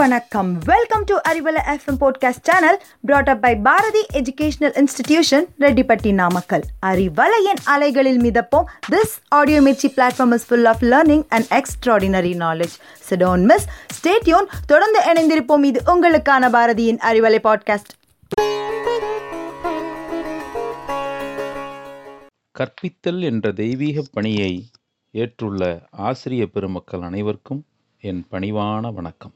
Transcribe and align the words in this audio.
வணக்கம். 0.00 0.58
Welcome 0.58 1.04
to 1.04 1.16
Arivalai 1.28 1.60
FM 1.72 1.98
podcast 2.00 2.42
channel 2.42 2.82
brought 3.00 3.28
up 3.28 3.40
by 3.40 3.56
Bharathi 3.56 4.06
educational 4.12 4.74
institution 4.80 5.46
Rettipatti 5.58 6.12
Namakkal 6.12 6.62
அறிவலையின் 6.86 7.60
அலைகளில் 7.64 8.20
மிதப்போம். 8.20 8.64
This 8.90 9.14
audio 9.28 9.60
Mirchi 9.60 9.88
platform 9.96 10.32
is 10.32 10.46
full 10.46 10.64
of 10.64 10.82
learning 10.82 11.24
and 11.28 11.44
extraordinary 11.50 12.32
knowledge 12.36 12.76
so don't 13.10 13.44
miss 13.44 13.66
stay tuned 13.98 14.48
தொடர்ந்து 14.66 15.00
இணைந்திருப்போம். 15.12 15.64
இது 15.64 15.82
உங்களுக்கான 15.86 16.50
பாரதியின் 16.50 17.00
Arivalai 17.10 17.40
podcast 17.48 17.92
கற்பித்தல் 22.58 23.20
என்ற 23.20 23.52
தெய்வீக 23.52 24.04
பணியை 24.12 24.66
ஏற்றுள்ள 25.10 25.80
ஆசிரிய 25.90 26.46
பெருமக்கள் 26.46 27.00
அனைவருக்கும் 27.00 27.64
என் 28.00 28.26
பணிவான 28.30 28.94
வணக்கம். 28.94 29.32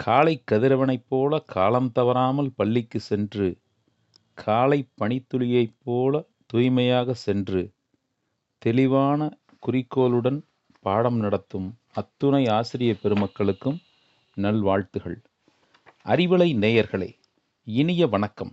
காலை 0.00 0.42
கதிரவனைப் 0.50 1.04
போல 1.08 1.38
காலம் 1.38 1.92
தவறாமல் 1.92 2.52
பள்ளிக்கு 2.54 3.00
சென்று 3.00 3.48
காலை 4.34 4.88
பனித்துளியைப் 5.00 5.74
போல 5.84 6.24
தூய்மையாக 6.46 7.14
சென்று 7.14 7.62
தெளிவான 8.58 9.38
குறிக்கோளுடன் 9.58 10.38
பாடம் 10.80 11.16
நடத்தும் 11.16 11.78
அத்துணை 11.94 12.46
ஆசிரிய 12.48 12.92
பெருமக்களுக்கும் 13.02 13.78
நல்வாழ்த்துகள் 14.34 15.18
அறிவலை 16.04 16.48
நேயர்களே 16.56 17.10
இனிய 17.66 18.06
வணக்கம். 18.06 18.52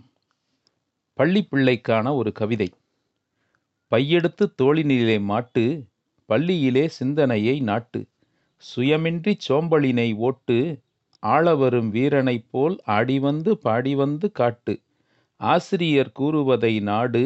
பள்ளி 1.14 1.48
பிள்ளைக்கான 1.50 2.14
ஒரு 2.14 2.32
கவிதை. 2.32 2.68
பையெடுத்து 3.92 4.54
தோளினிலே 4.62 5.20
மாட்டு 5.22 5.64
பள்ளியிலே 6.28 6.88
சிந்தனையை 6.88 7.60
நாட்டு 7.60 8.00
சுயமின்றி 8.62 9.34
சோம்பலினை 9.48 10.14
ஓட்டு 10.14 10.56
ஆளவரும் 11.22 11.88
வீரனைப் 11.88 12.46
போல் 12.50 12.76
ஆடிவந்து 12.86 13.52
பாடிவந்து 13.64 14.30
காட்டு. 14.32 14.74
ஆசிரியர் 15.40 16.12
கூறுவதை 16.12 16.80
நாடு 16.80 17.24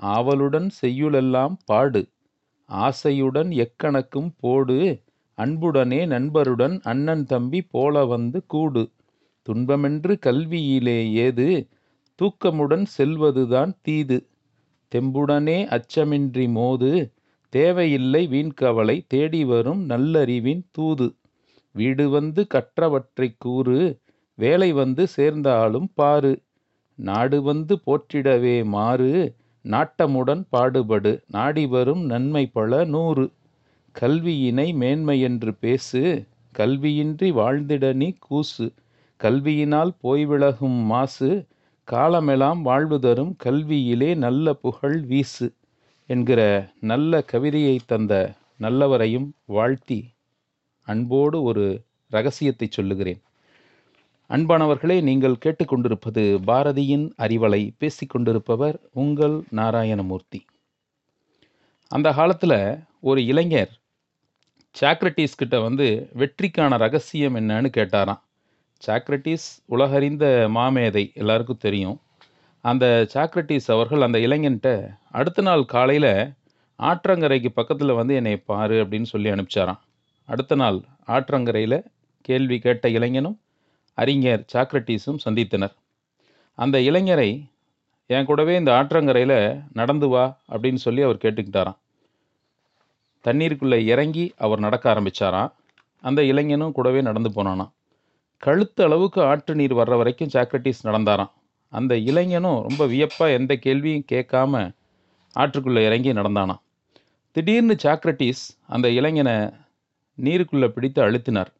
ஆவலுடன் 0.00 0.68
செய்யுளெல்லாம் 0.82 1.54
பாடு. 1.64 2.02
ஆசையுடன் 2.68 3.50
எக்கணக்கும் 3.62 4.30
போடு 4.40 4.78
அன்புடனே 5.38 6.00
நண்பருடன் 6.06 6.80
அண்ணன் 6.82 7.24
தம்பி 7.24 7.62
போல 7.62 8.04
வந்து 8.04 8.46
கூடு. 8.46 8.84
துன்பமென்று 9.46 10.14
கல்வியிலே 10.26 10.98
ஏது 11.24 11.48
தூக்கமுடன் 12.18 12.86
செல்வதுதான் 12.98 13.72
தீது. 13.82 14.18
தெம்புடனே 14.92 15.58
அச்சமின்றி 15.76 16.46
மோது 16.50 16.92
தேவையில்லை 17.52 18.22
வீண்கவலை 18.28 18.96
தேடி 19.08 19.44
வரும் 19.44 19.82
நல்லறிவின் 19.88 20.64
தூது. 20.70 21.08
வீடு 21.74 22.10
வந்து 22.10 22.46
கற்றவற்றைக் 22.54 23.36
கூறு 23.38 23.98
வேலை 24.34 24.72
வந்து 24.72 25.06
சேர்ந்தாலும் 25.06 25.90
பாரு. 25.94 26.42
நாடு 26.94 27.42
வந்து 27.42 27.78
போற்றிடவே 27.86 28.64
மாறு 28.64 29.34
நாட்டமுடன் 29.64 30.44
பாடுபடு. 30.52 31.22
நாடி 31.26 31.66
வரும் 31.66 32.04
நன்மை 32.04 32.46
பல 32.46 32.84
நூறு. 32.84 33.30
கல்வியினை 34.00 34.74
மேன்மை 34.74 35.20
என்று 35.20 35.54
பேசு 35.54 36.24
கல்வியின்றி 36.58 37.32
வாழ்ந்திட 37.32 37.92
நீ 37.92 38.12
கூசு. 38.30 38.70
கல்வியினால் 39.22 39.90
போய்விலகும் 40.02 40.84
மாசு 40.84 41.46
காலமெல்லாம் 41.84 42.62
வாழ்வு 42.62 43.00
தரும் 43.00 43.36
கல்வியிலே 43.44 44.16
நல்ல 44.16 44.52
புகழ் 44.54 45.00
வீசு. 45.00 45.52
என்கிற 46.06 46.40
நல்ல 46.80 47.22
கவிதையை 47.22 47.80
தந்த 47.86 48.32
நல்லவரையும் 48.60 49.30
வாழ்த்தி 49.44 50.13
அன்போடு 50.88 51.42
ஒரு 51.42 51.64
ரகசியத்தை 52.10 52.68
சொல்லுகிறேன். 52.70 53.20
அன்பானவர்களே 54.30 55.02
நீங்கள் 55.02 55.40
கேட்டுக்கொண்டிருப்பது 55.44 56.22
பாரதியின் 56.46 57.06
அறிவலை 57.18 57.62
பேசிக்கொண்டிருப்பவர் 57.80 58.76
உங்கள் 58.92 59.36
நாராயணமூர்த்தி. 59.52 60.40
அந்த 61.90 62.12
காலத்தில் 62.12 62.58
ஒரு 63.00 63.24
இளைஞர் 63.24 63.72
சாக்ரட்டிஸ் 64.80 65.36
கிட்ட 65.36 65.60
வந்து 65.60 65.86
வெற்றிக்கான 66.16 66.76
ரகசியம் 66.76 67.34
என்னன்னு 67.34 67.70
கேட்டாராம். 67.76 68.20
சாக்ரட்டிஸ் 68.86 69.48
உலகறிந்த 69.68 70.24
மாமேதை 70.54 71.04
எல்லாருக்கும் 71.14 71.64
தெரியும். 71.66 72.00
அந்த 72.60 73.06
சாக்ரட்டிஸ் 73.14 73.68
அவர்கள் 73.68 74.00
அந்த 74.00 74.18
இளைஞன்ட்ட 74.18 74.68
அடுத்த 75.10 75.42
நாள் 75.42 75.64
காலையில் 75.64 76.32
ஆற்றங்கரைக்கு 76.78 77.50
பக்கத்தில் 77.54 77.98
வந்து 78.00 78.14
என்னை 78.14 78.36
பாரு 78.36 78.84
அப்படின்னு 78.84 79.08
சொல்லி 79.14 79.30
அனுப்பிச்சாராம். 79.30 79.80
அடுத்த 80.24 80.54
நாள் 80.54 80.80
ஆற்றங்கரையில் 81.06 81.84
கேள்வி 82.20 82.58
கேட்ட 82.58 82.88
இளைஞனும் 82.88 83.40
அறிஞர் 83.94 84.44
சாக்ரட்டிஸும் 84.52 85.18
சந்தித்தனர். 85.24 85.74
அந்த 86.54 86.78
இளைஞரை 86.78 87.46
என் 88.06 88.24
கூடவே 88.24 88.56
இந்த 88.56 88.72
ஆற்றங்கரையில் 88.72 89.62
நடந்து 89.72 90.08
வா 90.08 90.38
அப்படின்னு 90.48 90.74
சொல்லி 90.74 91.02
அவர் 91.02 91.16
கேட்டுக்கிட்டாராம். 91.16 91.76
தண்ணீருக்குள்ளே 93.24 93.84
இறங்கி 93.84 94.32
அவர் 94.36 94.58
நடக்க 94.58 94.94
ஆரம்பிச்சாராம். 94.94 95.52
அந்த 96.00 96.24
இளைஞனும் 96.24 96.72
கூடவே 96.72 97.00
நடந்து 97.00 97.30
போனானாம். 97.30 97.70
கழுத்து 98.38 98.84
அளவுக்கு 98.84 99.22
ஆற்று 99.22 99.54
நீர் 99.54 99.74
வர்ற 99.74 99.96
வரைக்கும் 99.96 100.28
சாக்ரட்டிஸ் 100.28 100.84
நடந்தாராம். 100.84 101.30
அந்த 101.68 101.96
இளைஞனும் 101.96 102.62
ரொம்ப 102.68 102.86
வியப்பாக 102.86 103.32
எந்த 103.32 103.56
கேள்வியும் 103.56 104.04
கேட்காம 104.12 104.74
ஆற்றுக்குள்ளே 105.34 105.84
இறங்கி 105.84 106.12
நடந்தானாம். 106.12 106.60
திடீர்னு 107.32 107.76
சாக்ரட்டிஸ் 107.82 108.42
அந்த 108.66 108.88
இளைஞனை 108.88 109.50
நீருக்குள்ளே 110.18 110.68
பிடித்து 110.74 111.00
அழுத்தினார். 111.06 111.50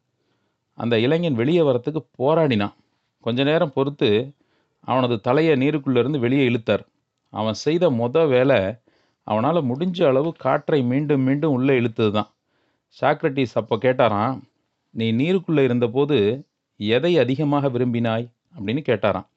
அந்த 0.77 0.95
இளைஞன் 1.05 1.39
வெளியே 1.41 1.61
வரத்துக்கு 1.61 2.01
போராடினான். 2.19 2.75
கொஞ்ச 3.25 3.43
நேரம் 3.43 3.75
பொறுத்து 3.77 4.09
அவனது 4.87 5.15
தலையை 5.27 5.53
நீருக்குள்ளேருந்து 5.63 6.19
வெளியே 6.25 6.43
இழுத்தார். 6.49 6.83
அவன் 7.33 7.57
செய்த 7.65 7.85
மொத 7.99 8.25
வேலை 8.33 8.59
அவனால் 9.27 9.67
முடிஞ்ச 9.69 9.99
அளவு 10.09 10.29
காற்றை 10.45 10.79
மீண்டும் 10.91 11.23
மீண்டும் 11.27 11.55
உள்ளே 11.57 11.75
இழுத்தது 11.81 12.11
தான் 12.11 12.29
சாக்ரட்டிஸ் 12.97 13.55
அப்போ 13.61 13.75
கேட்டாராம் 13.85 14.35
நீ 14.93 15.07
நீருக்குள்ளே 15.11 15.61
இருந்தபோது 15.69 16.17
எதை 16.79 17.11
அதிகமாக 17.23 17.69
விரும்பினாய்? 17.75 18.25
அப்படின்னு 18.55 18.81
கேட்டாராம். 18.89 19.27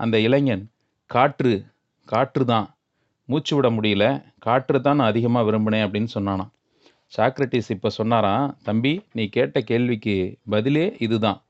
அந்த 0.00 0.16
இளைஞன் 0.26 0.64
காற்று 1.10 1.52
காற்று 2.08 2.44
தான் 2.44 2.66
மூச்சு 3.28 3.52
விட 3.56 3.68
முடியல. 3.76 4.04
காற்று 4.38 4.78
தான் 4.80 4.98
நான் 5.00 5.12
அதிகமாக 5.12 5.46
விரும்பினேன் 5.48 5.84
அப்படின்னு 5.86 6.10
சொன்னானான் 6.14 6.52
சாக்ரட்டிஸ் 7.16 7.68
இப்போ 7.68 7.90
சொன்னாராம் 7.90 8.56
தம்பி 8.62 9.04
நீ 9.12 9.26
கேட்ட 9.26 9.60
கேள்விக்கு 9.60 10.38
பதிலே 10.48 10.96
இதுதான். 10.98 11.44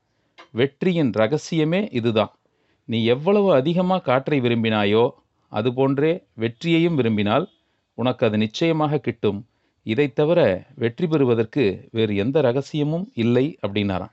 வெற்றியின் 0.51 1.09
ரகசியமே 1.09 1.87
இதுதான். 1.91 2.37
நீ 2.85 3.05
எவ்வளவு 3.05 3.53
அதிகமாக 3.53 4.01
காற்றை 4.01 4.41
விரும்பினாயோ 4.41 5.09
அதுபோன்றே 5.51 6.23
வெற்றியையும் 6.33 6.95
விரும்பினால் 6.95 7.49
உனக்கு 7.93 8.25
அது 8.25 8.37
நிச்சயமாக 8.37 8.97
கிட்டும். 8.97 9.47
இதைத் 9.83 10.15
தவிர 10.15 10.67
வெற்றி 10.75 11.07
பெறுவதற்கு 11.07 11.87
வேறு 11.91 12.15
எந்த 12.15 12.41
ரகசியமும் 12.41 13.11
இல்லை 13.13 13.57
அப்படின்னாராம். 13.67 14.11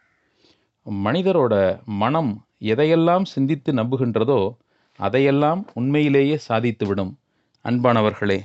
மனிதரோட 1.04 1.84
மனம் 1.84 2.46
எதையெல்லாம் 2.60 3.22
சிந்தித்து 3.24 3.72
நம்புகின்றதோ 3.72 4.56
அதையெல்லாம் 4.96 5.66
உண்மையிலேயே 5.74 6.38
சாதித்துவிடும். 6.48 7.14
அன்பானவர்களே 7.64 8.40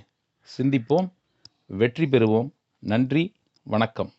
சிந்திப்போம் 0.57 1.09
வெற்றி 1.65 2.05
பெறுவோம். 2.05 2.49
நன்றி 2.79 3.35
வணக்கம். 3.63 4.11